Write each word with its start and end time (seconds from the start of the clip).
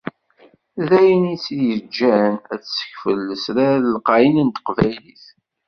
D 0.87 0.89
ayen 0.99 1.23
i 1.33 1.35
tt-yeǧǧan 1.43 2.33
ad 2.53 2.59
d-tessekfel 2.61 3.17
lesrar 3.29 3.77
lqayen 3.95 4.37
n 4.47 4.49
Teqbaylit. 4.55 5.25